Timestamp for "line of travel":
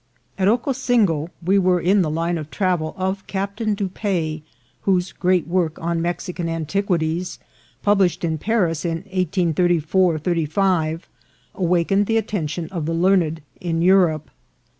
2.09-2.95